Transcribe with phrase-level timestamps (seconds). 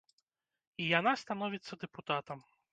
[0.85, 2.39] І яна становіцца дэпутатам.